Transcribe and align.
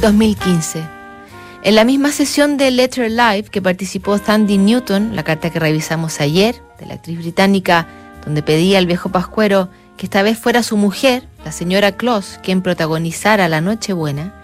2015. 0.00 0.84
En 1.62 1.74
la 1.74 1.84
misma 1.84 2.12
sesión 2.12 2.56
de 2.56 2.70
Letter 2.70 3.10
Live 3.10 3.44
que 3.50 3.60
participó 3.60 4.16
Sandy 4.18 4.56
Newton, 4.56 5.16
la 5.16 5.24
carta 5.24 5.50
que 5.50 5.58
revisamos 5.58 6.20
ayer, 6.20 6.62
de 6.78 6.86
la 6.86 6.94
actriz 6.94 7.18
británica, 7.18 7.88
donde 8.24 8.42
pedía 8.42 8.78
al 8.78 8.86
viejo 8.86 9.08
Pascuero 9.08 9.68
que 9.96 10.06
esta 10.06 10.22
vez 10.22 10.38
fuera 10.38 10.62
su 10.62 10.76
mujer, 10.76 11.24
la 11.44 11.50
señora 11.50 11.92
Kloss, 11.92 12.38
quien 12.44 12.62
protagonizara 12.62 13.48
la 13.48 13.60
Nochebuena, 13.60 14.34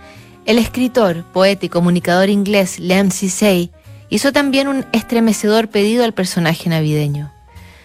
el 0.45 0.59
escritor, 0.59 1.25
poeta 1.33 1.67
y 1.67 1.69
comunicador 1.69 2.29
inglés 2.31 2.81
Lem 2.81 3.11
Sisay 3.11 3.71
hizo 4.11 4.33
también 4.33 4.67
un 4.67 4.85
estremecedor 4.93 5.69
pedido 5.69 6.05
al 6.05 6.13
personaje 6.13 6.69
navideño. 6.69 7.33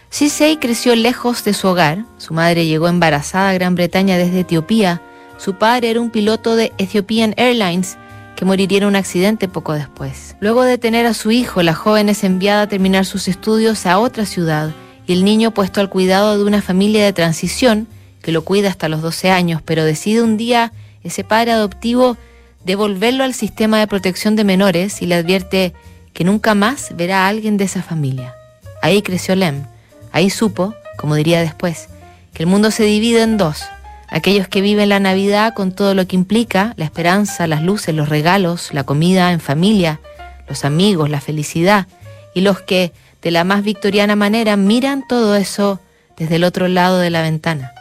Sisay 0.09 0.57
creció 0.57 0.95
lejos 0.95 1.43
de 1.43 1.53
su 1.53 1.67
hogar, 1.67 2.05
su 2.17 2.33
madre 2.33 2.65
llegó 2.65 2.87
embarazada 2.87 3.49
a 3.51 3.53
Gran 3.53 3.75
Bretaña 3.75 4.17
desde 4.17 4.39
Etiopía, 4.39 5.03
su 5.39 5.55
padre 5.55 5.89
era 5.89 6.01
un 6.01 6.11
piloto 6.11 6.55
de 6.57 6.73
Ethiopian 6.77 7.33
Airlines 7.37 7.97
que 8.35 8.45
moriría 8.45 8.79
en 8.79 8.85
un 8.85 8.95
accidente 8.95 9.47
poco 9.47 9.73
después. 9.73 10.35
Luego 10.41 10.63
de 10.63 10.77
tener 10.77 11.05
a 11.05 11.13
su 11.13 11.31
hijo, 11.31 11.63
la 11.63 11.73
joven 11.73 12.09
es 12.09 12.23
enviada 12.23 12.63
a 12.63 12.67
terminar 12.67 13.05
sus 13.05 13.27
estudios 13.27 13.85
a 13.85 13.99
otra 13.99 14.25
ciudad 14.25 14.71
y 15.07 15.13
el 15.13 15.23
niño 15.23 15.51
puesto 15.51 15.79
al 15.79 15.89
cuidado 15.89 16.37
de 16.37 16.43
una 16.43 16.61
familia 16.61 17.03
de 17.03 17.13
transición 17.13 17.87
que 18.21 18.33
lo 18.33 18.43
cuida 18.43 18.67
hasta 18.67 18.89
los 18.89 19.01
12 19.01 19.31
años, 19.31 19.61
pero 19.63 19.85
decide 19.85 20.21
un 20.21 20.35
día 20.35 20.73
ese 21.03 21.23
padre 21.23 21.53
adoptivo 21.53 22.17
devolverlo 22.65 23.23
al 23.23 23.33
sistema 23.33 23.79
de 23.79 23.87
protección 23.87 24.35
de 24.35 24.43
menores 24.43 25.01
y 25.01 25.05
le 25.05 25.15
advierte 25.15 25.73
que 26.13 26.25
nunca 26.25 26.53
más 26.53 26.95
verá 26.97 27.25
a 27.25 27.27
alguien 27.29 27.55
de 27.55 27.63
esa 27.63 27.81
familia. 27.81 28.35
Ahí 28.81 29.01
creció 29.01 29.35
Lem, 29.35 29.63
ahí 30.11 30.29
supo, 30.29 30.75
como 30.97 31.15
diría 31.15 31.39
después, 31.39 31.87
que 32.33 32.43
el 32.43 32.49
mundo 32.49 32.71
se 32.71 32.83
divide 32.83 33.21
en 33.21 33.37
dos, 33.37 33.63
aquellos 34.11 34.47
que 34.47 34.61
viven 34.61 34.89
la 34.89 34.99
Navidad 34.99 35.53
con 35.53 35.71
todo 35.71 35.93
lo 35.93 36.07
que 36.07 36.15
implica, 36.15 36.73
la 36.77 36.85
esperanza, 36.85 37.47
las 37.47 37.61
luces, 37.61 37.93
los 37.95 38.09
regalos, 38.09 38.73
la 38.73 38.83
comida 38.83 39.31
en 39.31 39.39
familia, 39.39 39.99
los 40.47 40.65
amigos, 40.65 41.09
la 41.09 41.21
felicidad, 41.21 41.87
y 42.33 42.41
los 42.41 42.61
que, 42.61 42.91
de 43.21 43.31
la 43.31 43.43
más 43.43 43.63
victoriana 43.63 44.15
manera, 44.15 44.55
miran 44.55 45.07
todo 45.07 45.35
eso 45.35 45.79
desde 46.17 46.35
el 46.35 46.43
otro 46.43 46.67
lado 46.67 46.99
de 46.99 47.09
la 47.09 47.21
ventana. 47.21 47.71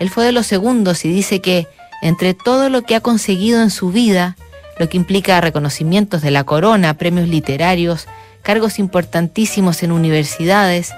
Él 0.00 0.10
fue 0.10 0.24
de 0.24 0.32
los 0.32 0.46
segundos 0.46 1.04
y 1.04 1.08
dice 1.08 1.40
que, 1.40 1.66
entre 2.02 2.34
todo 2.34 2.68
lo 2.68 2.82
que 2.82 2.94
ha 2.94 3.00
conseguido 3.00 3.62
en 3.62 3.70
su 3.70 3.90
vida, 3.90 4.36
lo 4.78 4.88
que 4.88 4.96
implica 4.96 5.40
reconocimientos 5.40 6.22
de 6.22 6.30
la 6.30 6.44
corona, 6.44 6.94
premios 6.94 7.28
literarios, 7.28 8.06
cargos 8.42 8.78
importantísimos 8.78 9.82
en 9.82 9.92
universidades, 9.92 10.92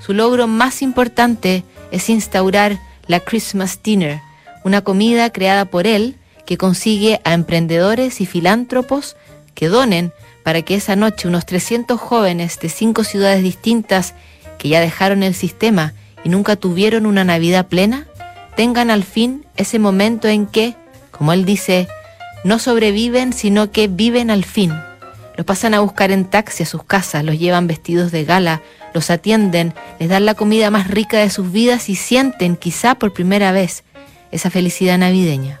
su 0.00 0.12
logro 0.12 0.46
más 0.46 0.82
importante 0.82 1.64
es 1.92 2.08
instaurar 2.10 2.78
la 3.10 3.18
Christmas 3.18 3.80
Dinner, 3.82 4.20
una 4.64 4.82
comida 4.82 5.30
creada 5.30 5.64
por 5.64 5.88
él 5.88 6.16
que 6.46 6.56
consigue 6.56 7.20
a 7.24 7.34
emprendedores 7.34 8.20
y 8.20 8.26
filántropos 8.26 9.16
que 9.54 9.66
donen 9.66 10.12
para 10.44 10.62
que 10.62 10.76
esa 10.76 10.94
noche 10.94 11.26
unos 11.26 11.44
300 11.44 12.00
jóvenes 12.00 12.60
de 12.60 12.68
cinco 12.68 13.02
ciudades 13.02 13.42
distintas 13.42 14.14
que 14.58 14.68
ya 14.68 14.80
dejaron 14.80 15.24
el 15.24 15.34
sistema 15.34 15.92
y 16.22 16.28
nunca 16.28 16.54
tuvieron 16.54 17.04
una 17.04 17.24
Navidad 17.24 17.66
plena, 17.66 18.06
tengan 18.54 18.90
al 18.90 19.02
fin 19.02 19.44
ese 19.56 19.80
momento 19.80 20.28
en 20.28 20.46
que, 20.46 20.76
como 21.10 21.32
él 21.32 21.44
dice, 21.44 21.88
no 22.44 22.60
sobreviven, 22.60 23.32
sino 23.32 23.72
que 23.72 23.88
viven 23.88 24.30
al 24.30 24.44
fin. 24.44 24.72
Los 25.40 25.46
pasan 25.46 25.72
a 25.72 25.80
buscar 25.80 26.10
en 26.10 26.26
taxi 26.26 26.64
a 26.64 26.66
sus 26.66 26.84
casas, 26.84 27.24
los 27.24 27.38
llevan 27.38 27.66
vestidos 27.66 28.12
de 28.12 28.26
gala, 28.26 28.60
los 28.92 29.08
atienden, 29.08 29.72
les 29.98 30.10
dan 30.10 30.26
la 30.26 30.34
comida 30.34 30.70
más 30.70 30.88
rica 30.88 31.16
de 31.16 31.30
sus 31.30 31.50
vidas 31.50 31.88
y 31.88 31.96
sienten, 31.96 32.56
quizá 32.56 32.94
por 32.94 33.14
primera 33.14 33.50
vez, 33.50 33.82
esa 34.32 34.50
felicidad 34.50 34.98
navideña. 34.98 35.58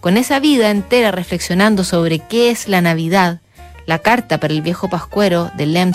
Con 0.00 0.16
esa 0.16 0.40
vida 0.40 0.70
entera 0.70 1.10
reflexionando 1.10 1.84
sobre 1.84 2.20
qué 2.20 2.50
es 2.50 2.68
la 2.68 2.80
Navidad, 2.80 3.42
la 3.84 3.98
carta 3.98 4.40
para 4.40 4.54
el 4.54 4.62
viejo 4.62 4.88
pascuero 4.88 5.50
de 5.58 5.66
Lem 5.66 5.92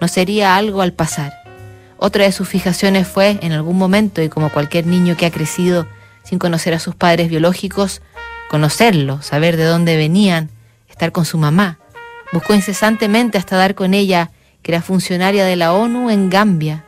no 0.00 0.08
sería 0.08 0.56
algo 0.56 0.80
al 0.80 0.94
pasar. 0.94 1.34
Otra 1.98 2.24
de 2.24 2.32
sus 2.32 2.48
fijaciones 2.48 3.06
fue, 3.06 3.38
en 3.42 3.52
algún 3.52 3.76
momento, 3.76 4.22
y 4.22 4.30
como 4.30 4.50
cualquier 4.50 4.86
niño 4.86 5.18
que 5.18 5.26
ha 5.26 5.30
crecido 5.30 5.86
sin 6.24 6.38
conocer 6.38 6.72
a 6.72 6.78
sus 6.78 6.94
padres 6.94 7.28
biológicos, 7.28 8.00
conocerlo, 8.48 9.20
saber 9.20 9.58
de 9.58 9.64
dónde 9.64 9.98
venían, 9.98 10.48
estar 10.88 11.12
con 11.12 11.26
su 11.26 11.36
mamá. 11.36 11.78
Buscó 12.32 12.54
incesantemente 12.54 13.38
hasta 13.38 13.56
dar 13.56 13.74
con 13.74 13.94
ella 13.94 14.30
que 14.62 14.72
era 14.72 14.82
funcionaria 14.82 15.44
de 15.44 15.56
la 15.56 15.72
ONU 15.72 16.10
en 16.10 16.28
Gambia. 16.28 16.84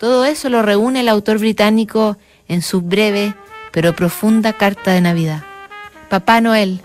Todo 0.00 0.24
eso 0.24 0.48
lo 0.48 0.62
reúne 0.62 1.00
el 1.00 1.08
autor 1.08 1.38
británico 1.38 2.16
en 2.48 2.62
su 2.62 2.80
breve 2.80 3.34
pero 3.72 3.94
profunda 3.94 4.52
carta 4.52 4.92
de 4.92 5.00
Navidad. 5.00 5.42
Papá 6.08 6.40
Noel, 6.40 6.80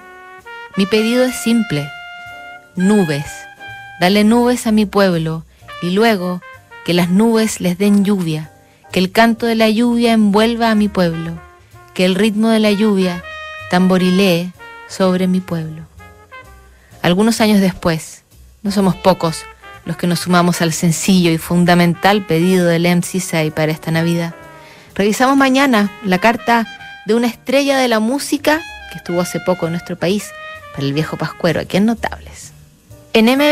mi 0.78 0.86
pedido 0.86 1.24
es 1.26 1.36
simple. 1.36 1.88
Nubes. 2.76 3.26
Dale 4.00 4.24
nubes 4.24 4.68
a 4.68 4.72
mi 4.72 4.86
pueblo 4.86 5.44
y 5.82 5.92
luego 5.92 6.42
que 6.86 6.94
las 6.94 7.10
nubes 7.10 7.60
les 7.60 7.78
den 7.78 8.06
lluvia, 8.06 8.52
que 8.92 9.00
el 9.00 9.12
canto 9.12 9.46
de 9.46 9.56
la 9.56 9.70
lluvia 9.70 10.14
envuelva 10.14 10.72
a 10.72 10.76
mi 10.76 10.88
pueblo, 10.88 11.34
que 11.94 12.06
el 12.06 12.16
ritmo 12.16 12.50
de 12.50 12.60
la 12.60 12.72
lluvia 12.72 13.24
tamborilee 13.70 14.52
sobre 14.88 15.28
mi 15.28 15.42
pueblo. 15.42 15.84
Algunos 17.08 17.40
años 17.40 17.62
después, 17.62 18.24
no 18.64 18.72
somos 18.72 18.94
pocos, 18.94 19.46
los 19.86 19.96
que 19.96 20.08
nos 20.08 20.20
sumamos 20.20 20.62
al 20.62 20.74
sencillo 20.74 21.32
y 21.32 21.38
fundamental 21.38 22.26
pedido 22.26 22.66
del 22.66 22.86
MC6 22.86 23.54
para 23.54 23.72
esta 23.72 23.92
Navidad. 23.92 24.36
Revisamos 24.94 25.38
mañana 25.38 25.90
la 26.04 26.18
carta 26.18 26.68
de 27.06 27.16
una 27.16 27.28
estrella 27.28 27.78
de 27.78 27.88
la 27.88 28.02
música 28.02 28.62
que 28.92 28.98
estuvo 28.98 29.22
hace 29.22 29.40
poco 29.40 29.68
en 29.68 29.72
nuestro 29.72 29.96
país 29.96 30.32
para 30.74 30.86
el 30.86 30.92
viejo 30.92 31.16
Pascuero, 31.16 31.62
aquí 31.62 31.78
en 31.78 31.86
Notables. 31.86 32.52